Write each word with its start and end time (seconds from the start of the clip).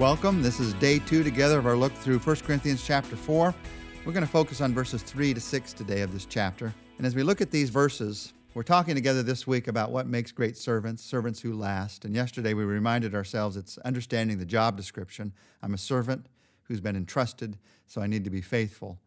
Welcome. 0.00 0.40
This 0.40 0.60
is 0.60 0.72
day 0.72 0.98
two 0.98 1.22
together 1.22 1.58
of 1.58 1.66
our 1.66 1.76
look 1.76 1.92
through 1.92 2.20
1 2.20 2.36
Corinthians 2.36 2.82
chapter 2.82 3.16
4. 3.16 3.54
We're 4.06 4.12
going 4.14 4.24
to 4.24 4.32
focus 4.32 4.62
on 4.62 4.72
verses 4.72 5.02
3 5.02 5.34
to 5.34 5.40
6 5.40 5.74
today 5.74 6.00
of 6.00 6.10
this 6.10 6.24
chapter. 6.24 6.72
And 6.96 7.06
as 7.06 7.14
we 7.14 7.22
look 7.22 7.42
at 7.42 7.50
these 7.50 7.68
verses, 7.68 8.32
we're 8.54 8.62
talking 8.62 8.94
together 8.94 9.22
this 9.22 9.46
week 9.46 9.68
about 9.68 9.90
what 9.90 10.06
makes 10.06 10.32
great 10.32 10.56
servants, 10.56 11.04
servants 11.04 11.42
who 11.42 11.52
last. 11.52 12.06
And 12.06 12.14
yesterday 12.14 12.54
we 12.54 12.64
reminded 12.64 13.14
ourselves 13.14 13.58
it's 13.58 13.76
understanding 13.76 14.38
the 14.38 14.46
job 14.46 14.74
description. 14.74 15.34
I'm 15.62 15.74
a 15.74 15.78
servant 15.78 16.24
who's 16.62 16.80
been 16.80 16.96
entrusted, 16.96 17.58
so 17.86 18.00
I 18.00 18.06
need 18.06 18.24
to 18.24 18.30
be 18.30 18.40
faithful. 18.40 18.98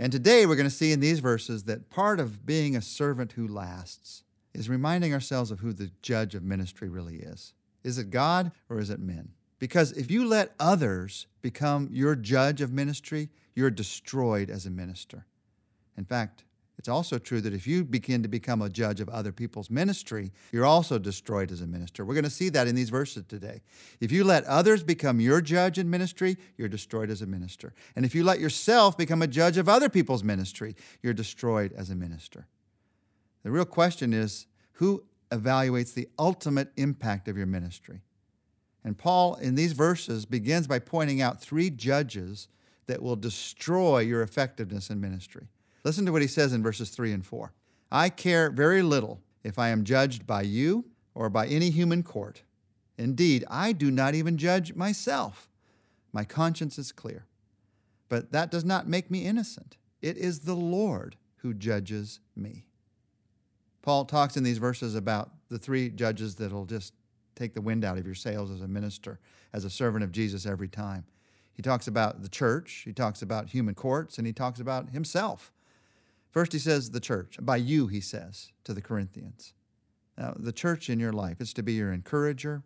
And 0.00 0.10
today 0.10 0.46
we're 0.46 0.56
going 0.56 0.68
to 0.68 0.74
see 0.74 0.90
in 0.90 0.98
these 0.98 1.20
verses 1.20 1.62
that 1.64 1.90
part 1.90 2.18
of 2.18 2.44
being 2.44 2.74
a 2.74 2.82
servant 2.82 3.30
who 3.30 3.46
lasts 3.46 4.24
is 4.52 4.68
reminding 4.68 5.14
ourselves 5.14 5.52
of 5.52 5.60
who 5.60 5.72
the 5.72 5.92
judge 6.02 6.34
of 6.34 6.42
ministry 6.42 6.88
really 6.88 7.18
is. 7.18 7.52
Is 7.84 7.98
it 7.98 8.10
God 8.10 8.50
or 8.68 8.80
is 8.80 8.90
it 8.90 8.98
men? 8.98 9.28
Because 9.60 9.92
if 9.92 10.10
you 10.10 10.26
let 10.26 10.54
others 10.58 11.26
become 11.42 11.88
your 11.92 12.16
judge 12.16 12.60
of 12.60 12.72
ministry, 12.72 13.28
you're 13.54 13.70
destroyed 13.70 14.50
as 14.50 14.66
a 14.66 14.70
minister. 14.70 15.26
In 15.96 16.04
fact, 16.04 16.44
it's 16.78 16.88
also 16.88 17.18
true 17.18 17.42
that 17.42 17.52
if 17.52 17.66
you 17.66 17.84
begin 17.84 18.22
to 18.22 18.28
become 18.28 18.62
a 18.62 18.70
judge 18.70 19.02
of 19.02 19.10
other 19.10 19.32
people's 19.32 19.68
ministry, 19.68 20.32
you're 20.50 20.64
also 20.64 20.98
destroyed 20.98 21.52
as 21.52 21.60
a 21.60 21.66
minister. 21.66 22.06
We're 22.06 22.14
going 22.14 22.24
to 22.24 22.30
see 22.30 22.48
that 22.48 22.68
in 22.68 22.74
these 22.74 22.88
verses 22.88 23.22
today. 23.28 23.60
If 24.00 24.10
you 24.10 24.24
let 24.24 24.44
others 24.44 24.82
become 24.82 25.20
your 25.20 25.42
judge 25.42 25.78
in 25.78 25.90
ministry, 25.90 26.38
you're 26.56 26.70
destroyed 26.70 27.10
as 27.10 27.20
a 27.20 27.26
minister. 27.26 27.74
And 27.96 28.06
if 28.06 28.14
you 28.14 28.24
let 28.24 28.40
yourself 28.40 28.96
become 28.96 29.20
a 29.20 29.26
judge 29.26 29.58
of 29.58 29.68
other 29.68 29.90
people's 29.90 30.24
ministry, 30.24 30.74
you're 31.02 31.12
destroyed 31.12 31.74
as 31.76 31.90
a 31.90 31.94
minister. 31.94 32.46
The 33.42 33.50
real 33.50 33.66
question 33.66 34.14
is 34.14 34.46
who 34.72 35.04
evaluates 35.30 35.92
the 35.92 36.08
ultimate 36.18 36.72
impact 36.78 37.28
of 37.28 37.36
your 37.36 37.46
ministry? 37.46 38.00
And 38.84 38.96
Paul, 38.96 39.34
in 39.36 39.54
these 39.54 39.72
verses, 39.72 40.24
begins 40.24 40.66
by 40.66 40.78
pointing 40.78 41.20
out 41.20 41.40
three 41.40 41.70
judges 41.70 42.48
that 42.86 43.02
will 43.02 43.16
destroy 43.16 44.00
your 44.00 44.22
effectiveness 44.22 44.90
in 44.90 45.00
ministry. 45.00 45.48
Listen 45.84 46.06
to 46.06 46.12
what 46.12 46.22
he 46.22 46.28
says 46.28 46.52
in 46.52 46.62
verses 46.62 46.90
3 46.90 47.12
and 47.12 47.24
4. 47.24 47.52
I 47.92 48.08
care 48.08 48.50
very 48.50 48.82
little 48.82 49.20
if 49.44 49.58
I 49.58 49.68
am 49.68 49.84
judged 49.84 50.26
by 50.26 50.42
you 50.42 50.86
or 51.14 51.28
by 51.28 51.46
any 51.46 51.70
human 51.70 52.02
court. 52.02 52.42
Indeed, 52.98 53.44
I 53.48 53.72
do 53.72 53.90
not 53.90 54.14
even 54.14 54.36
judge 54.36 54.74
myself. 54.74 55.48
My 56.12 56.24
conscience 56.24 56.78
is 56.78 56.92
clear. 56.92 57.26
But 58.08 58.32
that 58.32 58.50
does 58.50 58.64
not 58.64 58.88
make 58.88 59.10
me 59.10 59.24
innocent. 59.24 59.76
It 60.02 60.16
is 60.16 60.40
the 60.40 60.54
Lord 60.54 61.16
who 61.36 61.54
judges 61.54 62.20
me. 62.36 62.64
Paul 63.82 64.04
talks 64.04 64.36
in 64.36 64.42
these 64.42 64.58
verses 64.58 64.94
about 64.94 65.30
the 65.48 65.58
three 65.58 65.88
judges 65.90 66.34
that'll 66.34 66.66
just 66.66 66.92
take 67.40 67.54
the 67.54 67.60
wind 67.60 67.84
out 67.84 67.98
of 67.98 68.04
your 68.04 68.14
sails 68.14 68.50
as 68.50 68.60
a 68.60 68.68
minister, 68.68 69.18
as 69.52 69.64
a 69.64 69.70
servant 69.70 70.04
of 70.04 70.12
Jesus 70.12 70.46
every 70.46 70.68
time. 70.68 71.04
He 71.52 71.62
talks 71.62 71.88
about 71.88 72.22
the 72.22 72.28
church, 72.28 72.82
he 72.84 72.92
talks 72.92 73.22
about 73.22 73.48
human 73.48 73.74
courts, 73.74 74.18
and 74.18 74.26
he 74.26 74.32
talks 74.32 74.60
about 74.60 74.90
himself. 74.90 75.52
First, 76.30 76.52
he 76.52 76.58
says 76.58 76.90
the 76.90 77.00
church. 77.00 77.38
By 77.40 77.56
you, 77.56 77.86
he 77.86 78.00
says 78.00 78.52
to 78.64 78.72
the 78.72 78.80
Corinthians. 78.80 79.54
Now, 80.16 80.34
the 80.36 80.52
church 80.52 80.88
in 80.88 81.00
your 81.00 81.12
life 81.12 81.40
is 81.40 81.52
to 81.54 81.62
be 81.62 81.72
your 81.72 81.92
encourager, 81.92 82.62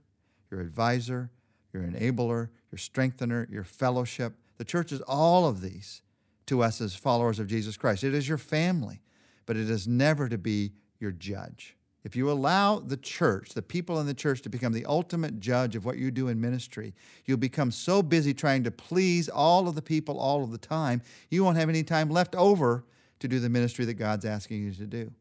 your 0.51 0.61
advisor, 0.61 1.31
your 1.73 1.83
enabler, 1.83 2.51
your 2.71 2.79
strengthener, 2.79 3.49
your 3.51 3.65
fellowship. 3.65 4.35
The 4.59 4.65
church 4.65 4.93
is 4.93 5.01
all 5.03 5.47
of 5.47 5.61
these 5.61 6.03
to 6.47 6.63
us 6.63 6.81
as 6.81 6.95
followers 6.95 7.39
of 7.39 7.47
Jesus 7.47 7.77
Christ. 7.77 8.05
It 8.05 8.15
is 8.15 8.29
your 8.29 8.39
family, 8.39 9.01
but 9.47 9.57
it 9.57 9.71
is 9.71 9.89
never 9.89 10.29
to 10.29 10.37
be 10.37 10.73
your 11.01 11.13
judge. 11.13 11.77
If 12.05 12.15
you 12.15 12.31
allow 12.31 12.81
the 12.81 12.99
church, 12.99 13.55
the 13.55 13.63
people 13.63 13.99
in 13.99 14.07
the 14.07 14.15
church, 14.15 14.43
to 14.43 14.51
become 14.51 14.75
the 14.75 14.85
ultimate 14.85 15.41
judge 15.41 15.75
of 15.75 15.87
what 15.87 15.97
you 15.97 16.11
do 16.11 16.29
in 16.29 16.39
ministry, 16.39 16.95
you'll 17.25 17.39
become 17.39 17.71
so 17.71 18.03
busy 18.03 18.35
trying 18.35 18.63
to 18.65 18.71
please 18.71 19.31
all 19.31 19.67
of 19.69 19.75
the 19.75 19.83
people 19.83 20.19
all 20.19 20.45
of 20.45 20.51
the 20.51 20.59
time, 20.59 21.01
you 21.31 21.43
won't 21.43 21.57
have 21.57 21.71
any 21.71 21.83
time 21.83 22.11
left 22.11 22.35
over 22.37 22.85
to 23.21 23.29
do 23.29 23.41
the 23.41 23.49
ministry 23.49 23.87
that 23.87 23.95
God's 23.95 24.27
asking 24.27 24.63
you 24.63 24.73
to 24.73 24.87
do. 24.87 25.13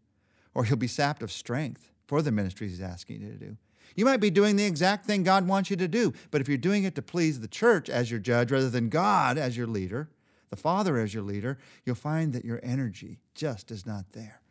Or 0.53 0.66
you'll 0.66 0.75
be 0.75 0.88
sapped 0.88 1.23
of 1.23 1.31
strength 1.31 1.89
for 2.05 2.21
the 2.21 2.33
ministry 2.33 2.67
He's 2.67 2.81
asking 2.81 3.21
you 3.21 3.29
to 3.29 3.38
do. 3.38 3.57
You 3.95 4.03
might 4.03 4.19
be 4.19 4.29
doing 4.29 4.57
the 4.57 4.65
exact 4.65 5.05
thing 5.05 5.23
God 5.23 5.47
wants 5.47 5.69
you 5.69 5.77
to 5.77 5.88
do, 5.88 6.13
but 6.31 6.41
if 6.41 6.50
you're 6.50 6.57
doing 6.57 6.83
it 6.83 6.95
to 6.95 7.01
please 7.01 7.39
the 7.39 7.47
church 7.47 7.89
as 7.89 8.11
your 8.11 8.19
judge 8.19 8.51
rather 8.51 8.69
than 8.69 8.89
God 8.89 9.38
as 9.38 9.55
your 9.55 9.67
leader, 9.67 10.09
the 10.50 10.57
Father 10.57 10.97
as 10.97 11.13
your 11.13 11.23
leader, 11.23 11.57
you'll 11.85 11.95
find 11.95 12.33
that 12.33 12.44
your 12.44 12.59
energy 12.61 13.19
just 13.35 13.71
is 13.71 13.85
not 13.85 14.11
there. 14.11 14.42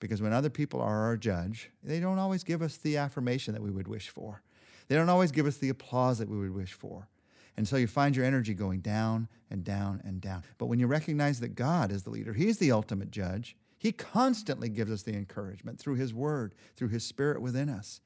Because 0.00 0.20
when 0.22 0.32
other 0.32 0.50
people 0.50 0.80
are 0.80 1.04
our 1.04 1.16
judge, 1.16 1.70
they 1.82 2.00
don't 2.00 2.18
always 2.18 2.42
give 2.42 2.62
us 2.62 2.78
the 2.78 2.96
affirmation 2.96 3.54
that 3.54 3.62
we 3.62 3.70
would 3.70 3.86
wish 3.86 4.08
for. 4.08 4.42
They 4.88 4.96
don't 4.96 5.08
always 5.08 5.30
give 5.30 5.46
us 5.46 5.58
the 5.58 5.68
applause 5.68 6.18
that 6.18 6.28
we 6.28 6.38
would 6.38 6.54
wish 6.54 6.72
for. 6.72 7.08
And 7.56 7.68
so 7.68 7.76
you 7.76 7.86
find 7.86 8.16
your 8.16 8.24
energy 8.24 8.54
going 8.54 8.80
down 8.80 9.28
and 9.50 9.62
down 9.62 10.00
and 10.04 10.20
down. 10.20 10.42
But 10.58 10.66
when 10.66 10.78
you 10.78 10.86
recognize 10.86 11.40
that 11.40 11.54
God 11.54 11.92
is 11.92 12.02
the 12.02 12.10
leader, 12.10 12.32
He's 12.32 12.58
the 12.58 12.72
ultimate 12.72 13.10
judge, 13.10 13.56
He 13.78 13.92
constantly 13.92 14.68
gives 14.68 14.90
us 14.90 15.02
the 15.02 15.14
encouragement 15.14 15.78
through 15.78 15.96
His 15.96 16.14
Word, 16.14 16.54
through 16.76 16.88
His 16.88 17.04
Spirit 17.04 17.42
within 17.42 17.68
us. 17.68 18.00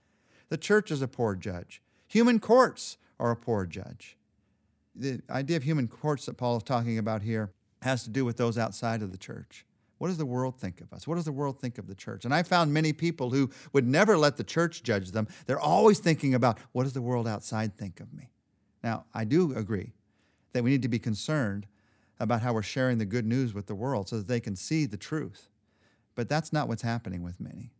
The 0.48 0.56
church 0.58 0.90
is 0.90 1.02
a 1.02 1.08
poor 1.08 1.36
judge, 1.36 1.80
human 2.08 2.40
courts 2.40 2.98
are 3.20 3.30
a 3.30 3.36
poor 3.36 3.64
judge. 3.64 4.16
The 4.96 5.22
idea 5.30 5.56
of 5.56 5.62
human 5.62 5.88
courts 5.88 6.26
that 6.26 6.36
Paul 6.36 6.56
is 6.56 6.62
talking 6.62 6.98
about 6.98 7.22
here 7.22 7.50
has 7.82 8.02
to 8.04 8.10
do 8.10 8.24
with 8.24 8.36
those 8.36 8.58
outside 8.58 9.02
of 9.02 9.12
the 9.12 9.18
church. 9.18 9.64
What 10.04 10.08
does 10.08 10.18
the 10.18 10.26
world 10.26 10.60
think 10.60 10.82
of 10.82 10.92
us? 10.92 11.06
What 11.06 11.14
does 11.14 11.24
the 11.24 11.32
world 11.32 11.58
think 11.58 11.78
of 11.78 11.86
the 11.86 11.94
church? 11.94 12.26
And 12.26 12.34
I 12.34 12.42
found 12.42 12.74
many 12.74 12.92
people 12.92 13.30
who 13.30 13.48
would 13.72 13.88
never 13.88 14.18
let 14.18 14.36
the 14.36 14.44
church 14.44 14.82
judge 14.82 15.12
them. 15.12 15.26
They're 15.46 15.58
always 15.58 15.98
thinking 15.98 16.34
about 16.34 16.58
what 16.72 16.82
does 16.82 16.92
the 16.92 17.00
world 17.00 17.26
outside 17.26 17.74
think 17.74 18.00
of 18.00 18.12
me? 18.12 18.28
Now, 18.82 19.06
I 19.14 19.24
do 19.24 19.54
agree 19.56 19.94
that 20.52 20.62
we 20.62 20.68
need 20.68 20.82
to 20.82 20.88
be 20.88 20.98
concerned 20.98 21.66
about 22.20 22.42
how 22.42 22.52
we're 22.52 22.60
sharing 22.60 22.98
the 22.98 23.06
good 23.06 23.24
news 23.24 23.54
with 23.54 23.64
the 23.64 23.74
world 23.74 24.10
so 24.10 24.18
that 24.18 24.28
they 24.28 24.40
can 24.40 24.56
see 24.56 24.84
the 24.84 24.98
truth. 24.98 25.48
But 26.16 26.28
that's 26.28 26.52
not 26.52 26.68
what's 26.68 26.82
happening 26.82 27.22
with 27.22 27.40
many. 27.40 27.72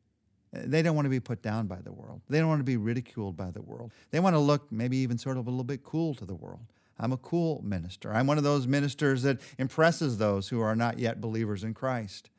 They 0.50 0.80
don't 0.80 0.96
want 0.96 1.04
to 1.04 1.10
be 1.10 1.20
put 1.20 1.42
down 1.42 1.66
by 1.66 1.82
the 1.82 1.92
world. 1.92 2.22
They 2.30 2.38
don't 2.38 2.48
want 2.48 2.60
to 2.60 2.64
be 2.64 2.78
ridiculed 2.78 3.36
by 3.36 3.50
the 3.50 3.60
world. 3.60 3.92
They 4.12 4.20
want 4.20 4.34
to 4.34 4.40
look 4.40 4.72
maybe 4.72 4.96
even 4.96 5.18
sort 5.18 5.36
of 5.36 5.46
a 5.46 5.50
little 5.50 5.62
bit 5.62 5.84
cool 5.84 6.14
to 6.14 6.24
the 6.24 6.34
world. 6.34 6.72
I'm 6.98 7.12
a 7.12 7.18
cool 7.18 7.60
minister. 7.64 8.12
I'm 8.12 8.26
one 8.26 8.38
of 8.38 8.44
those 8.44 8.66
ministers 8.66 9.22
that 9.22 9.40
impresses 9.58 10.18
those 10.18 10.48
who 10.48 10.60
are 10.60 10.76
not 10.76 10.98
yet 10.98 11.20
believers 11.20 11.64
in 11.64 11.74
Christ. 11.74 12.30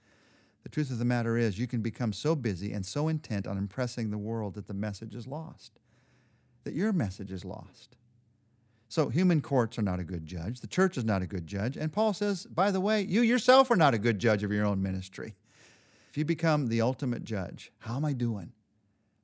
The 0.64 0.70
truth 0.70 0.90
of 0.90 0.98
the 0.98 1.06
matter 1.06 1.38
is, 1.38 1.60
you 1.60 1.68
can 1.68 1.82
become 1.82 2.14
so 2.14 2.36
busy 2.36 2.72
and 2.72 2.86
so 2.86 3.08
intent 3.08 3.46
on 3.46 3.58
impressing 3.58 4.10
the 4.10 4.18
world 4.18 4.56
that 4.56 4.68
the 4.68 4.74
message 4.74 5.14
is 5.14 5.28
lost, 5.28 5.80
that 6.64 6.74
your 6.74 6.92
message 6.92 7.32
is 7.32 7.46
lost. 7.46 7.98
So, 8.88 9.10
human 9.10 9.42
courts 9.42 9.78
are 9.78 9.84
not 9.84 10.00
a 10.00 10.04
good 10.04 10.26
judge. 10.26 10.62
The 10.62 10.68
church 10.68 10.98
is 10.98 11.04
not 11.04 11.22
a 11.22 11.28
good 11.28 11.46
judge. 11.48 11.76
And 11.76 11.92
Paul 11.92 12.14
says, 12.14 12.46
by 12.46 12.72
the 12.72 12.80
way, 12.80 13.02
you 13.02 13.22
yourself 13.22 13.70
are 13.70 13.76
not 13.76 13.94
a 13.94 14.00
good 14.00 14.20
judge 14.20 14.44
of 14.44 14.52
your 14.52 14.66
own 14.66 14.82
ministry. 14.82 15.36
If 16.10 16.18
you 16.18 16.24
become 16.24 16.68
the 16.68 16.82
ultimate 16.82 17.26
judge, 17.26 17.72
how 17.80 17.98
am 17.98 18.06
I 18.06 18.14
doing? 18.14 18.54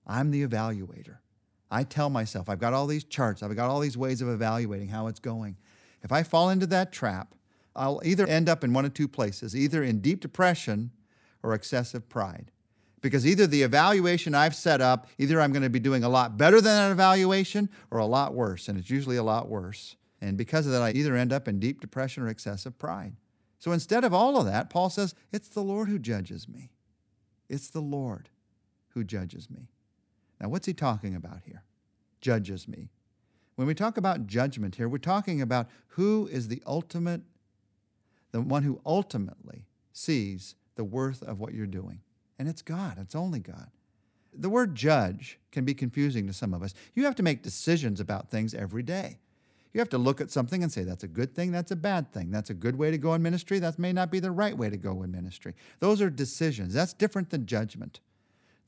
I'm 0.05 0.31
the 0.31 0.45
evaluator. 0.45 1.17
I 1.71 1.83
tell 1.83 2.09
myself, 2.09 2.49
I've 2.49 2.59
got 2.59 2.73
all 2.73 2.85
these 2.85 3.05
charts, 3.05 3.41
I've 3.41 3.55
got 3.55 3.69
all 3.69 3.79
these 3.79 3.97
ways 3.97 4.21
of 4.21 4.27
evaluating 4.27 4.89
how 4.89 5.07
it's 5.07 5.21
going. 5.21 5.55
If 6.03 6.11
I 6.11 6.23
fall 6.23 6.49
into 6.49 6.67
that 6.67 6.91
trap, 6.91 7.33
I'll 7.75 8.01
either 8.03 8.27
end 8.27 8.49
up 8.49 8.63
in 8.63 8.73
one 8.73 8.83
of 8.83 8.93
two 8.93 9.07
places, 9.07 9.55
either 9.55 9.81
in 9.81 10.01
deep 10.01 10.19
depression 10.19 10.91
or 11.41 11.53
excessive 11.53 12.09
pride. 12.09 12.51
Because 12.99 13.25
either 13.25 13.47
the 13.47 13.63
evaluation 13.63 14.35
I've 14.35 14.53
set 14.53 14.81
up, 14.81 15.07
either 15.17 15.41
I'm 15.41 15.53
going 15.53 15.63
to 15.63 15.69
be 15.69 15.79
doing 15.79 16.03
a 16.03 16.09
lot 16.09 16.37
better 16.37 16.57
than 16.57 16.75
that 16.75 16.91
evaluation 16.91 17.69
or 17.89 17.99
a 17.99 18.05
lot 18.05 18.33
worse, 18.33 18.67
and 18.67 18.77
it's 18.77 18.89
usually 18.89 19.17
a 19.17 19.23
lot 19.23 19.47
worse. 19.47 19.95
And 20.19 20.37
because 20.37 20.67
of 20.67 20.73
that, 20.73 20.83
I 20.83 20.91
either 20.91 21.15
end 21.15 21.33
up 21.33 21.47
in 21.47 21.59
deep 21.59 21.81
depression 21.81 22.21
or 22.21 22.27
excessive 22.27 22.77
pride. 22.77 23.15
So 23.57 23.71
instead 23.71 24.03
of 24.03 24.13
all 24.13 24.37
of 24.37 24.45
that, 24.45 24.69
Paul 24.69 24.89
says, 24.89 25.15
It's 25.31 25.47
the 25.47 25.63
Lord 25.63 25.87
who 25.87 25.97
judges 25.97 26.47
me. 26.47 26.71
It's 27.49 27.69
the 27.69 27.81
Lord 27.81 28.29
who 28.89 29.03
judges 29.03 29.49
me. 29.49 29.69
Now, 30.41 30.49
what's 30.49 30.65
he 30.65 30.73
talking 30.73 31.15
about 31.15 31.43
here? 31.45 31.63
Judges 32.19 32.67
me. 32.67 32.89
When 33.55 33.67
we 33.67 33.75
talk 33.75 33.97
about 33.97 34.25
judgment 34.25 34.75
here, 34.75 34.89
we're 34.89 34.97
talking 34.97 35.41
about 35.41 35.69
who 35.89 36.27
is 36.31 36.47
the 36.47 36.63
ultimate, 36.65 37.21
the 38.31 38.41
one 38.41 38.63
who 38.63 38.81
ultimately 38.83 39.65
sees 39.93 40.55
the 40.75 40.83
worth 40.83 41.21
of 41.21 41.39
what 41.39 41.53
you're 41.53 41.67
doing. 41.67 41.99
And 42.39 42.47
it's 42.47 42.63
God, 42.63 42.97
it's 42.99 43.13
only 43.13 43.39
God. 43.39 43.69
The 44.33 44.49
word 44.49 44.73
judge 44.73 45.37
can 45.51 45.63
be 45.63 45.75
confusing 45.75 46.25
to 46.25 46.33
some 46.33 46.53
of 46.53 46.63
us. 46.63 46.73
You 46.95 47.05
have 47.05 47.15
to 47.15 47.23
make 47.23 47.43
decisions 47.43 47.99
about 47.99 48.31
things 48.31 48.55
every 48.55 48.81
day. 48.81 49.19
You 49.73 49.79
have 49.79 49.89
to 49.89 49.97
look 49.97 50.21
at 50.21 50.31
something 50.31 50.63
and 50.63 50.71
say, 50.71 50.83
that's 50.83 51.03
a 51.03 51.07
good 51.07 51.35
thing, 51.35 51.51
that's 51.51 51.71
a 51.71 51.75
bad 51.75 52.11
thing. 52.11 52.31
That's 52.31 52.49
a 52.49 52.55
good 52.55 52.75
way 52.75 52.89
to 52.89 52.97
go 52.97 53.13
in 53.13 53.21
ministry, 53.21 53.59
that 53.59 53.77
may 53.77 53.93
not 53.93 54.09
be 54.09 54.19
the 54.19 54.31
right 54.31 54.57
way 54.57 54.69
to 54.69 54.77
go 54.77 55.03
in 55.03 55.11
ministry. 55.11 55.53
Those 55.79 56.01
are 56.01 56.09
decisions. 56.09 56.73
That's 56.73 56.93
different 56.93 57.29
than 57.29 57.45
judgment 57.45 57.99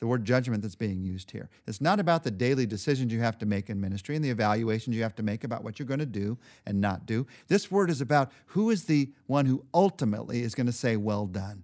the 0.03 0.07
word 0.07 0.25
judgment 0.25 0.61
that's 0.61 0.75
being 0.75 1.01
used 1.01 1.31
here. 1.31 1.49
It's 1.65 1.79
not 1.79 1.97
about 1.97 2.25
the 2.25 2.29
daily 2.29 2.65
decisions 2.65 3.13
you 3.13 3.21
have 3.21 3.37
to 3.37 3.45
make 3.45 3.69
in 3.69 3.79
ministry 3.79 4.17
and 4.17 4.25
the 4.25 4.31
evaluations 4.31 4.97
you 4.97 5.01
have 5.01 5.15
to 5.15 5.23
make 5.23 5.45
about 5.45 5.63
what 5.63 5.79
you're 5.79 5.87
going 5.87 6.01
to 6.01 6.05
do 6.05 6.37
and 6.65 6.81
not 6.81 7.05
do. 7.05 7.25
This 7.47 7.71
word 7.71 7.89
is 7.89 8.01
about 8.01 8.29
who 8.47 8.69
is 8.69 8.83
the 8.83 9.13
one 9.27 9.45
who 9.45 9.63
ultimately 9.73 10.41
is 10.41 10.55
going 10.55 10.67
to 10.67 10.73
say, 10.73 10.97
Well 10.97 11.25
done. 11.25 11.63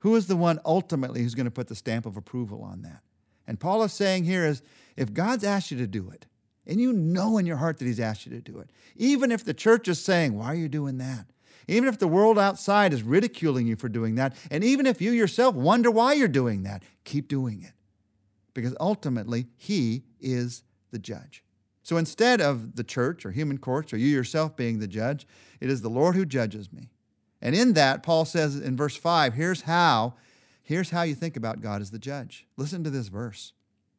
Who 0.00 0.16
is 0.16 0.26
the 0.26 0.34
one 0.34 0.58
ultimately 0.64 1.22
who's 1.22 1.36
going 1.36 1.44
to 1.44 1.52
put 1.52 1.68
the 1.68 1.76
stamp 1.76 2.04
of 2.04 2.16
approval 2.16 2.62
on 2.64 2.82
that? 2.82 3.02
And 3.46 3.60
Paul 3.60 3.84
is 3.84 3.92
saying 3.92 4.24
here 4.24 4.44
is 4.44 4.60
if 4.96 5.14
God's 5.14 5.44
asked 5.44 5.70
you 5.70 5.78
to 5.78 5.86
do 5.86 6.10
it, 6.10 6.26
and 6.66 6.80
you 6.80 6.92
know 6.92 7.38
in 7.38 7.46
your 7.46 7.58
heart 7.58 7.78
that 7.78 7.84
He's 7.84 8.00
asked 8.00 8.26
you 8.26 8.32
to 8.32 8.40
do 8.40 8.58
it, 8.58 8.70
even 8.96 9.30
if 9.30 9.44
the 9.44 9.54
church 9.54 9.86
is 9.86 10.02
saying, 10.02 10.36
Why 10.36 10.46
are 10.46 10.56
you 10.56 10.68
doing 10.68 10.98
that? 10.98 11.26
Even 11.68 11.88
if 11.88 11.98
the 11.98 12.08
world 12.08 12.38
outside 12.38 12.92
is 12.92 13.02
ridiculing 13.02 13.66
you 13.66 13.76
for 13.76 13.88
doing 13.88 14.14
that, 14.16 14.34
and 14.50 14.64
even 14.64 14.86
if 14.86 15.00
you 15.00 15.12
yourself 15.12 15.54
wonder 15.54 15.90
why 15.90 16.14
you're 16.14 16.26
doing 16.26 16.62
that, 16.62 16.82
keep 17.04 17.28
doing 17.28 17.62
it. 17.62 17.72
Because 18.54 18.74
ultimately, 18.80 19.46
He 19.56 20.04
is 20.20 20.64
the 20.90 20.98
judge. 20.98 21.44
So 21.82 21.96
instead 21.96 22.40
of 22.40 22.76
the 22.76 22.84
church 22.84 23.24
or 23.24 23.30
human 23.30 23.58
courts 23.58 23.92
or 23.92 23.96
you 23.96 24.08
yourself 24.08 24.56
being 24.56 24.78
the 24.78 24.88
judge, 24.88 25.26
it 25.60 25.70
is 25.70 25.80
the 25.80 25.88
Lord 25.88 26.16
who 26.16 26.26
judges 26.26 26.72
me. 26.72 26.90
And 27.40 27.54
in 27.54 27.74
that, 27.74 28.02
Paul 28.02 28.24
says 28.24 28.56
in 28.56 28.76
verse 28.76 28.96
5, 28.96 29.34
here's 29.34 29.62
how, 29.62 30.14
here's 30.62 30.90
how 30.90 31.02
you 31.02 31.14
think 31.14 31.36
about 31.36 31.60
God 31.60 31.80
as 31.80 31.90
the 31.90 31.98
judge. 31.98 32.46
Listen 32.56 32.82
to 32.84 32.90
this 32.90 33.08
verse. 33.08 33.52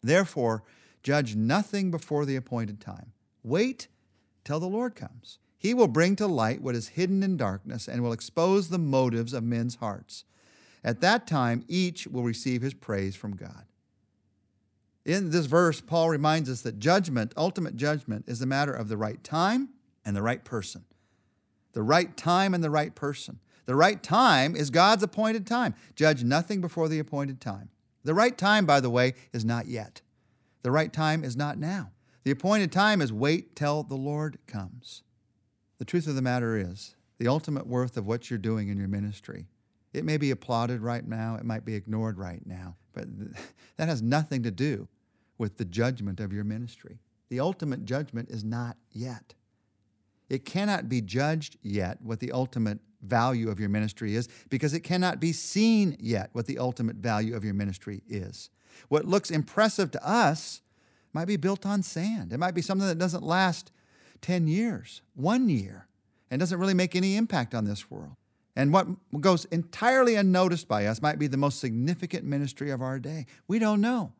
Therefore, 0.03 0.63
judge 1.03 1.35
nothing 1.35 1.89
before 1.89 2.25
the 2.25 2.35
appointed 2.35 2.79
time. 2.79 3.13
Wait 3.43 3.87
till 4.43 4.59
the 4.59 4.67
Lord 4.67 4.95
comes. 4.95 5.39
He 5.59 5.73
will 5.73 5.89
bring 5.89 6.15
to 6.15 6.25
light 6.25 6.61
what 6.61 6.73
is 6.73 6.89
hidden 6.89 7.21
in 7.21 7.35
darkness 7.35 7.89
and 7.89 8.01
will 8.01 8.13
expose 8.13 8.69
the 8.69 8.79
motives 8.79 9.33
of 9.33 9.43
men's 9.43 9.75
hearts. 9.75 10.23
At 10.85 11.01
that 11.01 11.27
time, 11.27 11.65
each 11.67 12.07
will 12.07 12.23
receive 12.23 12.61
his 12.61 12.73
praise 12.73 13.15
from 13.17 13.35
God. 13.35 13.65
In 15.05 15.31
this 15.31 15.47
verse, 15.47 15.81
Paul 15.81 16.09
reminds 16.09 16.49
us 16.49 16.61
that 16.61 16.79
judgment, 16.79 17.33
ultimate 17.35 17.75
judgment, 17.75 18.23
is 18.25 18.41
a 18.41 18.45
matter 18.45 18.71
of 18.71 18.87
the 18.87 18.95
right 18.95 19.21
time 19.21 19.69
and 20.05 20.15
the 20.15 20.21
right 20.21 20.45
person. 20.45 20.85
The 21.73 21.83
right 21.83 22.15
time 22.15 22.53
and 22.53 22.63
the 22.63 22.69
right 22.69 22.95
person. 22.95 23.39
The 23.65 23.75
right 23.75 24.01
time 24.01 24.55
is 24.55 24.69
God's 24.69 25.03
appointed 25.03 25.45
time. 25.45 25.75
Judge 25.93 26.23
nothing 26.23 26.61
before 26.61 26.87
the 26.87 26.99
appointed 26.99 27.41
time. 27.41 27.69
The 28.05 28.13
right 28.13 28.37
time, 28.37 28.65
by 28.65 28.79
the 28.79 28.89
way, 28.89 29.13
is 29.33 29.43
not 29.43 29.67
yet. 29.67 30.01
The 30.63 30.71
right 30.71 30.91
time 30.91 31.25
is 31.25 31.35
not 31.35 31.57
now. 31.57 31.91
The 32.23 32.31
appointed 32.31 32.71
time 32.71 33.01
is 33.01 33.11
wait 33.11 33.55
till 33.55 33.83
the 33.83 33.95
Lord 33.95 34.39
comes. 34.47 35.03
The 35.79 35.85
truth 35.85 36.07
of 36.07 36.15
the 36.15 36.21
matter 36.21 36.57
is, 36.57 36.95
the 37.17 37.27
ultimate 37.27 37.67
worth 37.67 37.97
of 37.97 38.05
what 38.05 38.29
you're 38.29 38.39
doing 38.39 38.69
in 38.69 38.77
your 38.77 38.87
ministry. 38.87 39.47
It 39.93 40.05
may 40.05 40.17
be 40.17 40.31
applauded 40.31 40.81
right 40.81 41.05
now, 41.05 41.35
it 41.35 41.45
might 41.45 41.65
be 41.65 41.73
ignored 41.73 42.17
right 42.17 42.45
now, 42.45 42.75
but 42.93 43.05
that 43.77 43.87
has 43.87 44.01
nothing 44.01 44.43
to 44.43 44.51
do 44.51 44.87
with 45.37 45.57
the 45.57 45.65
judgment 45.65 46.19
of 46.19 46.31
your 46.31 46.43
ministry. 46.43 46.99
The 47.29 47.39
ultimate 47.39 47.85
judgment 47.85 48.29
is 48.29 48.43
not 48.43 48.77
yet. 48.91 49.33
It 50.29 50.45
cannot 50.45 50.89
be 50.89 51.01
judged 51.01 51.57
yet 51.63 51.99
what 52.01 52.19
the 52.19 52.31
ultimate 52.31 52.79
value 53.01 53.49
of 53.49 53.59
your 53.59 53.69
ministry 53.69 54.15
is 54.15 54.27
because 54.49 54.73
it 54.73 54.81
cannot 54.81 55.19
be 55.19 55.31
seen 55.31 55.95
yet 55.99 56.29
what 56.33 56.45
the 56.45 56.59
ultimate 56.59 56.97
value 56.97 57.35
of 57.35 57.43
your 57.43 57.53
ministry 57.53 58.03
is. 58.07 58.49
What 58.89 59.05
looks 59.05 59.31
impressive 59.31 59.91
to 59.91 60.07
us 60.07 60.61
might 61.13 61.25
be 61.25 61.37
built 61.37 61.65
on 61.65 61.81
sand. 61.81 62.33
It 62.33 62.37
might 62.37 62.53
be 62.53 62.61
something 62.61 62.87
that 62.87 62.97
doesn't 62.97 63.23
last 63.23 63.71
10 64.21 64.47
years, 64.47 65.01
one 65.15 65.49
year, 65.49 65.87
and 66.29 66.39
doesn't 66.39 66.59
really 66.59 66.73
make 66.73 66.95
any 66.95 67.15
impact 67.15 67.53
on 67.53 67.65
this 67.65 67.89
world. 67.89 68.15
And 68.55 68.73
what 68.73 68.87
goes 69.21 69.45
entirely 69.45 70.15
unnoticed 70.15 70.67
by 70.67 70.85
us 70.85 71.01
might 71.01 71.19
be 71.19 71.27
the 71.27 71.37
most 71.37 71.59
significant 71.59 72.25
ministry 72.25 72.71
of 72.71 72.81
our 72.81 72.99
day. 72.99 73.25
We 73.47 73.59
don't 73.59 73.81
know. 73.81 74.11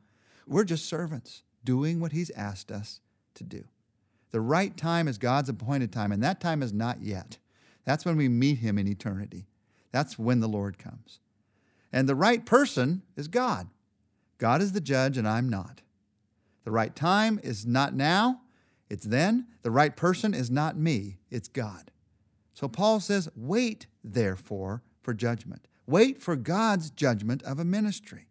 We're 0.47 0.63
just 0.63 0.85
servants 0.85 1.43
doing 1.63 1.99
what 1.99 2.13
He's 2.13 2.31
asked 2.31 2.71
us 2.71 3.01
to 3.35 3.43
do. 3.43 3.65
The 4.31 4.41
right 4.41 4.75
time 4.77 5.07
is 5.07 5.17
God's 5.17 5.49
appointed 5.49 5.91
time, 5.91 6.11
and 6.11 6.23
that 6.23 6.39
time 6.39 6.63
is 6.63 6.71
not 6.71 7.01
yet. 7.01 7.37
That's 7.85 8.05
when 8.05 8.15
we 8.15 8.29
meet 8.29 8.59
Him 8.59 8.77
in 8.77 8.87
eternity. 8.87 9.47
That's 9.91 10.19
when 10.19 10.39
the 10.39 10.47
Lord 10.47 10.77
comes. 10.77 11.19
And 11.91 12.07
the 12.07 12.15
right 12.15 12.45
person 12.45 13.01
is 13.17 13.27
God. 13.27 13.67
God 14.37 14.61
is 14.61 14.71
the 14.71 14.81
judge, 14.81 15.17
and 15.17 15.27
I'm 15.27 15.49
not. 15.49 15.81
The 16.63 16.71
right 16.71 16.95
time 16.95 17.39
is 17.43 17.65
not 17.65 17.93
now, 17.93 18.41
it's 18.89 19.05
then. 19.05 19.47
The 19.61 19.71
right 19.71 19.95
person 19.95 20.33
is 20.33 20.49
not 20.49 20.77
me, 20.77 21.17
it's 21.29 21.47
God. 21.47 21.91
So 22.53 22.67
Paul 22.67 22.99
says, 22.99 23.29
Wait, 23.35 23.87
therefore, 24.03 24.81
for 25.01 25.13
judgment. 25.13 25.67
Wait 25.87 26.21
for 26.21 26.35
God's 26.35 26.89
judgment 26.89 27.41
of 27.43 27.59
a 27.59 27.65
ministry. 27.65 28.27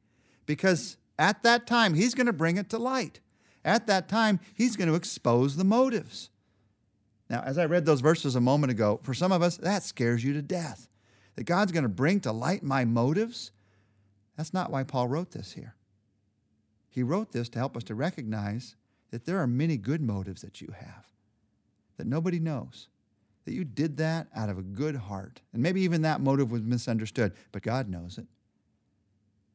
Because 0.47 0.97
at 1.19 1.43
that 1.43 1.67
time, 1.67 1.95
He's 1.95 2.15
going 2.15 2.27
to 2.27 2.33
bring 2.33 2.57
it 2.57 2.71
to 2.71 2.79
light. 2.79 3.21
At 3.65 3.87
that 3.87 4.09
time, 4.09 4.41
He's 4.55 4.77
going 4.77 4.89
to 4.89 4.95
expose 4.95 5.57
the 5.57 5.65
motives. 5.65 6.31
Now, 7.31 7.43
as 7.45 7.59
I 7.59 7.67
read 7.67 7.85
those 7.85 8.01
verses 8.01 8.37
a 8.37 8.41
moment 8.41 8.71
ago, 8.71 9.01
for 9.03 9.13
some 9.13 9.33
of 9.33 9.43
us, 9.43 9.57
that 9.59 9.83
scares 9.83 10.25
you 10.25 10.33
to 10.33 10.43
death. 10.43 10.89
That 11.37 11.45
God's 11.45 11.73
going 11.73 11.83
to 11.83 11.89
bring 11.89 12.21
to 12.21 12.33
light 12.33 12.63
my 12.63 12.85
motives. 12.85 13.53
That's 14.37 14.55
not 14.55 14.71
why 14.71 14.83
Paul 14.85 15.09
wrote 15.09 15.33
this 15.33 15.53
here. 15.53 15.75
He 16.89 17.03
wrote 17.03 17.33
this 17.33 17.49
to 17.51 17.59
help 17.59 17.77
us 17.77 17.85
to 17.85 17.95
recognize 17.95 18.77
that 19.11 19.25
there 19.25 19.39
are 19.39 19.47
many 19.47 19.77
good 19.77 20.01
motives 20.01 20.43
that 20.43 20.61
you 20.61 20.73
have 20.79 21.09
that 21.99 22.07
nobody 22.07 22.39
knows. 22.39 22.89
That 23.45 23.53
you 23.53 23.65
did 23.65 23.97
that 23.99 24.29
out 24.35 24.49
of 24.49 24.59
a 24.59 24.63
good 24.63 24.95
heart. 24.95 25.41
And 25.53 25.63
maybe 25.63 25.83
even 25.83 26.03
that 26.03 26.21
motive 26.21 26.51
was 26.51 26.63
misunderstood, 26.63 27.33
but 27.53 27.63
God 27.63 27.89
knows 27.89 28.19
it. 28.19 28.27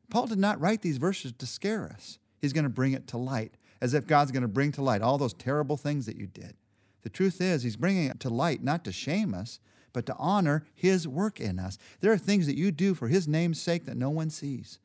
Paul 0.10 0.28
did 0.28 0.38
not 0.38 0.60
write 0.62 0.82
these 0.82 0.98
verses 0.98 1.32
to 1.38 1.46
scare 1.46 1.86
us. 1.86 2.20
He's 2.40 2.54
going 2.54 2.66
to 2.66 2.70
bring 2.70 2.94
it 2.94 3.08
to 3.08 3.18
light, 3.18 3.54
as 3.82 3.94
if 3.94 4.06
God's 4.06 4.32
going 4.32 4.42
to 4.42 4.48
bring 4.48 4.72
to 4.74 4.82
light 4.82 5.02
all 5.02 5.18
those 5.18 5.34
terrible 5.34 5.78
things 5.78 6.06
that 6.06 6.18
you 6.18 6.28
did. 6.28 6.56
The 7.04 7.10
truth 7.10 7.40
is, 7.42 7.64
He's 7.64 7.76
bringing 7.76 8.10
it 8.10 8.20
to 8.22 8.30
light 8.30 8.64
not 8.64 8.84
to 8.86 8.92
shame 8.92 9.34
us, 9.34 9.60
but 9.92 10.06
to 10.08 10.16
honor 10.18 10.66
His 10.74 11.08
work 11.08 11.40
in 11.40 11.60
us. 11.60 11.78
There 12.02 12.12
are 12.12 12.18
things 12.18 12.48
that 12.48 12.58
you 12.58 12.72
do 12.72 12.94
for 12.96 13.08
His 13.08 13.28
name's 13.28 13.62
sake 13.62 13.86
that 13.86 13.98
no 13.98 14.10
one 14.10 14.30
sees. 14.30 14.80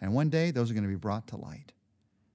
And 0.00 0.14
one 0.14 0.30
day, 0.30 0.50
those 0.50 0.70
are 0.70 0.74
going 0.74 0.84
to 0.84 0.90
be 0.90 0.96
brought 0.96 1.26
to 1.28 1.36
light. 1.36 1.72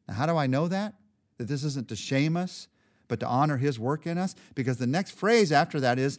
Now, 0.08 0.16
how 0.16 0.26
do 0.26 0.36
I 0.38 0.48
know 0.48 0.68
that? 0.68 0.96
That 1.38 1.48
this 1.48 1.64
isn't 1.64 1.90
to 1.90 1.96
shame 1.96 2.38
us, 2.38 2.68
but 3.08 3.20
to 3.20 3.28
honor 3.28 3.58
His 3.58 3.80
work 3.80 4.08
in 4.08 4.18
us? 4.18 4.36
Because 4.54 4.78
the 4.78 4.88
next 4.88 5.12
phrase 5.12 5.52
after 5.52 5.80
that 5.80 6.00
is, 6.00 6.18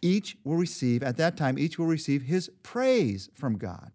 each 0.00 0.36
will 0.44 0.56
receive, 0.56 1.02
at 1.02 1.16
that 1.16 1.36
time, 1.36 1.58
each 1.58 1.78
will 1.78 1.86
receive 1.86 2.22
His 2.22 2.50
praise 2.62 3.30
from 3.34 3.56
God. 3.56 3.90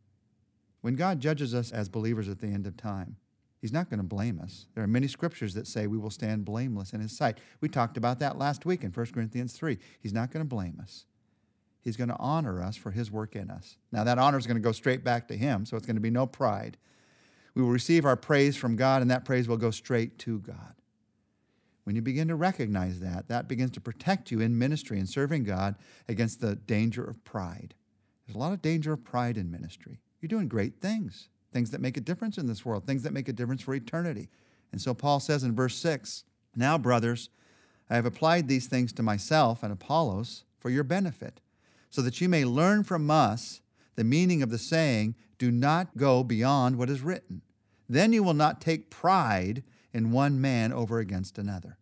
When 0.81 0.95
God 0.95 1.21
judges 1.21 1.55
us 1.55 1.71
as 1.71 1.87
believers 1.87 2.27
at 2.27 2.39
the 2.39 2.47
end 2.47 2.67
of 2.67 2.75
time, 2.75 3.15
He's 3.61 3.71
not 3.71 3.89
going 3.89 3.99
to 3.99 4.03
blame 4.03 4.41
us. 4.43 4.65
There 4.75 4.83
are 4.83 4.87
many 4.87 5.07
scriptures 5.07 5.53
that 5.53 5.67
say 5.67 5.87
we 5.87 5.97
will 5.97 6.09
stand 6.09 6.43
blameless 6.43 6.91
in 6.91 6.99
His 6.99 7.15
sight. 7.15 7.37
We 7.61 7.69
talked 7.69 7.95
about 7.95 8.19
that 8.19 8.37
last 8.37 8.65
week 8.65 8.83
in 8.83 8.91
1 8.91 9.05
Corinthians 9.13 9.53
3. 9.53 9.77
He's 10.01 10.11
not 10.11 10.31
going 10.31 10.43
to 10.43 10.49
blame 10.49 10.79
us. 10.81 11.05
He's 11.79 11.95
going 11.95 12.09
to 12.09 12.17
honor 12.19 12.61
us 12.61 12.75
for 12.75 12.91
His 12.91 13.09
work 13.09 13.37
in 13.37 13.49
us. 13.49 13.77
Now, 13.93 14.03
that 14.03 14.17
honor 14.17 14.37
is 14.37 14.45
going 14.45 14.57
to 14.57 14.61
go 14.61 14.73
straight 14.73 15.05
back 15.05 15.29
to 15.29 15.37
Him, 15.37 15.65
so 15.65 15.77
it's 15.77 15.85
going 15.85 15.95
to 15.95 16.01
be 16.01 16.09
no 16.09 16.25
pride. 16.25 16.75
We 17.55 17.61
will 17.61 17.69
receive 17.69 18.05
our 18.05 18.15
praise 18.15 18.55
from 18.55 18.75
God, 18.75 19.01
and 19.01 19.11
that 19.11 19.25
praise 19.25 19.47
will 19.47 19.57
go 19.57 19.71
straight 19.71 20.17
to 20.19 20.39
God. 20.39 20.75
When 21.83 21.95
you 21.95 22.01
begin 22.01 22.29
to 22.29 22.35
recognize 22.35 22.99
that, 23.01 23.27
that 23.27 23.47
begins 23.47 23.71
to 23.71 23.81
protect 23.81 24.31
you 24.31 24.39
in 24.39 24.57
ministry 24.57 24.99
and 24.99 25.07
serving 25.07 25.43
God 25.43 25.75
against 26.07 26.39
the 26.39 26.55
danger 26.55 27.03
of 27.03 27.23
pride. 27.25 27.75
There's 28.25 28.35
a 28.35 28.39
lot 28.39 28.53
of 28.53 28.61
danger 28.61 28.93
of 28.93 29.03
pride 29.03 29.37
in 29.37 29.51
ministry. 29.51 29.99
You're 30.21 30.29
doing 30.29 30.47
great 30.47 30.79
things, 30.79 31.27
things 31.51 31.71
that 31.71 31.81
make 31.81 31.97
a 31.97 32.01
difference 32.01 32.37
in 32.37 32.47
this 32.47 32.65
world, 32.65 32.87
things 32.87 33.03
that 33.03 33.13
make 33.13 33.27
a 33.27 33.33
difference 33.33 33.61
for 33.61 33.75
eternity. 33.75 34.29
And 34.71 34.81
so 34.81 34.93
Paul 34.93 35.19
says 35.19 35.43
in 35.43 35.55
verse 35.55 35.75
6 35.75 36.23
Now, 36.55 36.77
brothers, 36.77 37.29
I 37.89 37.95
have 37.95 38.05
applied 38.05 38.47
these 38.47 38.67
things 38.67 38.93
to 38.93 39.03
myself 39.03 39.61
and 39.61 39.71
Apollos 39.71 40.45
for 40.57 40.69
your 40.69 40.85
benefit, 40.85 41.41
so 41.89 42.01
that 42.01 42.21
you 42.21 42.29
may 42.29 42.45
learn 42.45 42.85
from 42.85 43.11
us 43.11 43.61
the 43.95 44.05
meaning 44.05 44.41
of 44.41 44.49
the 44.49 44.57
saying, 44.57 45.15
Do 45.43 45.51
not 45.51 45.97
go 45.97 46.23
beyond 46.23 46.77
what 46.77 46.89
is 46.89 47.01
written. 47.01 47.41
Then 47.89 48.13
you 48.13 48.23
will 48.23 48.33
not 48.33 48.61
take 48.61 48.89
pride 48.89 49.61
in 49.91 50.13
one 50.13 50.39
man 50.39 50.71
over 50.71 50.99
against 50.99 51.37
another. 51.37 51.77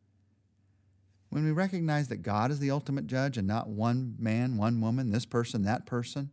When 1.29 1.45
we 1.45 1.51
recognize 1.51 2.07
that 2.07 2.23
God 2.23 2.49
is 2.49 2.57
the 2.57 2.71
ultimate 2.71 3.05
judge 3.05 3.37
and 3.37 3.47
not 3.47 3.67
one 3.69 4.15
man, 4.17 4.57
one 4.57 4.81
woman, 4.81 5.11
this 5.11 5.27
person, 5.27 5.61
that 5.61 5.85
person, 5.85 6.31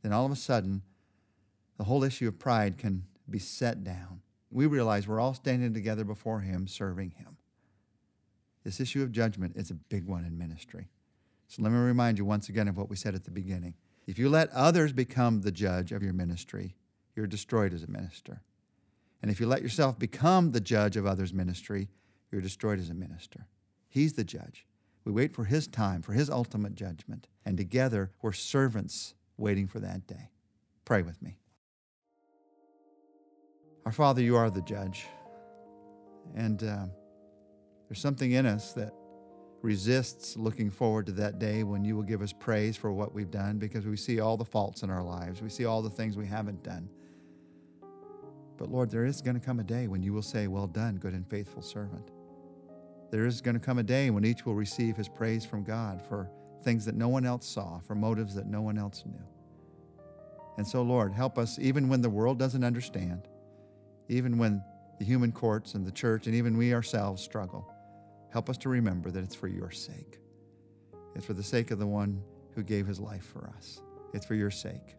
then 0.00 0.14
all 0.14 0.24
of 0.24 0.32
a 0.32 0.36
sudden 0.36 0.80
the 1.76 1.84
whole 1.84 2.02
issue 2.02 2.28
of 2.28 2.38
pride 2.38 2.78
can 2.78 3.04
be 3.28 3.38
set 3.38 3.84
down. 3.84 4.22
We 4.50 4.64
realize 4.64 5.06
we're 5.06 5.20
all 5.20 5.34
standing 5.34 5.74
together 5.74 6.02
before 6.02 6.40
Him, 6.40 6.66
serving 6.66 7.10
Him. 7.10 7.36
This 8.64 8.80
issue 8.80 9.02
of 9.02 9.12
judgment 9.12 9.54
is 9.58 9.70
a 9.70 9.74
big 9.74 10.06
one 10.06 10.24
in 10.24 10.38
ministry. 10.38 10.88
So 11.46 11.60
let 11.60 11.72
me 11.72 11.78
remind 11.78 12.16
you 12.16 12.24
once 12.24 12.48
again 12.48 12.68
of 12.68 12.78
what 12.78 12.88
we 12.88 12.96
said 12.96 13.14
at 13.14 13.24
the 13.24 13.30
beginning. 13.30 13.74
If 14.08 14.18
you 14.18 14.30
let 14.30 14.50
others 14.52 14.94
become 14.94 15.42
the 15.42 15.52
judge 15.52 15.92
of 15.92 16.02
your 16.02 16.14
ministry, 16.14 16.74
you're 17.14 17.26
destroyed 17.26 17.74
as 17.74 17.82
a 17.82 17.90
minister. 17.90 18.40
And 19.20 19.30
if 19.30 19.38
you 19.38 19.46
let 19.46 19.60
yourself 19.60 19.98
become 19.98 20.52
the 20.52 20.62
judge 20.62 20.96
of 20.96 21.04
others' 21.04 21.34
ministry, 21.34 21.90
you're 22.32 22.40
destroyed 22.40 22.78
as 22.78 22.88
a 22.88 22.94
minister. 22.94 23.46
He's 23.86 24.14
the 24.14 24.24
judge. 24.24 24.66
We 25.04 25.12
wait 25.12 25.34
for 25.34 25.44
His 25.44 25.66
time, 25.66 26.00
for 26.00 26.14
His 26.14 26.30
ultimate 26.30 26.74
judgment. 26.74 27.28
And 27.44 27.58
together, 27.58 28.10
we're 28.22 28.32
servants 28.32 29.12
waiting 29.36 29.66
for 29.66 29.78
that 29.80 30.06
day. 30.06 30.30
Pray 30.86 31.02
with 31.02 31.20
me. 31.20 31.36
Our 33.84 33.92
Father, 33.92 34.22
you 34.22 34.36
are 34.36 34.48
the 34.48 34.62
judge. 34.62 35.04
And 36.34 36.62
uh, 36.62 36.86
there's 37.86 38.00
something 38.00 38.32
in 38.32 38.46
us 38.46 38.72
that 38.72 38.94
resists 39.62 40.36
looking 40.36 40.70
forward 40.70 41.06
to 41.06 41.12
that 41.12 41.38
day 41.38 41.64
when 41.64 41.84
you 41.84 41.96
will 41.96 42.02
give 42.02 42.22
us 42.22 42.32
praise 42.32 42.76
for 42.76 42.92
what 42.92 43.14
we've 43.14 43.30
done 43.30 43.58
because 43.58 43.86
we 43.86 43.96
see 43.96 44.20
all 44.20 44.36
the 44.36 44.44
faults 44.44 44.82
in 44.82 44.90
our 44.90 45.02
lives. 45.02 45.42
We 45.42 45.48
see 45.48 45.64
all 45.64 45.82
the 45.82 45.90
things 45.90 46.16
we 46.16 46.26
haven't 46.26 46.62
done. 46.62 46.88
But 48.56 48.70
Lord, 48.70 48.90
there 48.90 49.04
is 49.04 49.20
going 49.20 49.38
to 49.38 49.44
come 49.44 49.60
a 49.60 49.64
day 49.64 49.86
when 49.86 50.02
you 50.02 50.12
will 50.12 50.22
say, 50.22 50.46
Well 50.46 50.66
done, 50.66 50.96
good 50.96 51.14
and 51.14 51.28
faithful 51.28 51.62
servant. 51.62 52.10
there 53.10 53.26
is 53.26 53.40
going 53.40 53.54
to 53.54 53.60
come 53.60 53.78
a 53.78 53.82
day 53.82 54.10
when 54.10 54.24
each 54.24 54.44
will 54.44 54.54
receive 54.54 54.96
his 54.96 55.08
praise 55.08 55.44
from 55.44 55.64
God 55.64 56.02
for 56.08 56.30
things 56.62 56.84
that 56.84 56.94
no 56.94 57.08
one 57.08 57.24
else 57.24 57.46
saw, 57.46 57.78
for 57.80 57.94
motives 57.94 58.34
that 58.34 58.46
no 58.46 58.60
one 58.60 58.78
else 58.78 59.04
knew. 59.06 59.24
And 60.58 60.66
so, 60.66 60.82
Lord, 60.82 61.12
help 61.12 61.38
us 61.38 61.58
even 61.60 61.88
when 61.88 62.02
the 62.02 62.10
world 62.10 62.38
doesn't 62.38 62.64
understand, 62.64 63.28
even 64.08 64.38
when 64.38 64.62
the 64.98 65.04
human 65.04 65.32
courts 65.32 65.74
and 65.74 65.86
the 65.86 65.92
church 65.92 66.26
and 66.26 66.34
even 66.34 66.58
we 66.58 66.74
ourselves 66.74 67.22
struggle. 67.22 67.72
Help 68.38 68.50
us 68.50 68.58
to 68.58 68.68
remember 68.68 69.10
that 69.10 69.24
it's 69.24 69.34
for 69.34 69.48
your 69.48 69.72
sake. 69.72 70.20
It's 71.16 71.26
for 71.26 71.32
the 71.32 71.42
sake 71.42 71.72
of 71.72 71.80
the 71.80 71.86
one 71.88 72.22
who 72.54 72.62
gave 72.62 72.86
his 72.86 73.00
life 73.00 73.24
for 73.24 73.52
us. 73.56 73.80
It's 74.14 74.24
for 74.24 74.36
your 74.36 74.52
sake. 74.52 74.94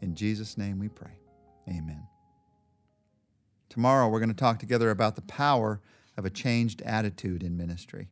In 0.00 0.14
Jesus' 0.14 0.56
name 0.56 0.78
we 0.78 0.88
pray. 0.88 1.10
Amen. 1.68 2.06
Tomorrow 3.68 4.08
we're 4.08 4.18
going 4.18 4.30
to 4.30 4.34
talk 4.34 4.58
together 4.58 4.88
about 4.88 5.14
the 5.14 5.20
power 5.20 5.82
of 6.16 6.24
a 6.24 6.30
changed 6.30 6.80
attitude 6.86 7.42
in 7.42 7.54
ministry. 7.54 8.08